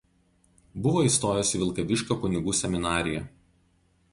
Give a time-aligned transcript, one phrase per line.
[0.85, 3.25] Buvo įstojęs į Vilkaviškio kunigų seminariją.